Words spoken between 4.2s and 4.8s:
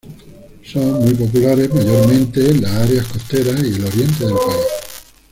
del país.